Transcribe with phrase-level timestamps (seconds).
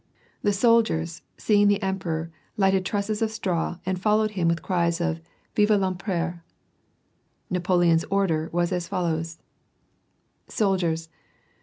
[0.41, 5.21] The soldiers seeing the emperor, lighted trusses of straw and followed him with cries of
[5.55, 6.41] vive Vempereur!
[7.51, 9.37] Napoleon's order was as follows,—
[10.61, 11.07] "Soldiers